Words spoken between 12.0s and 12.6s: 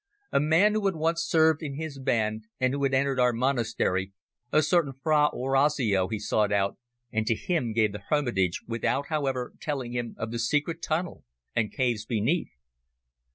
beneath.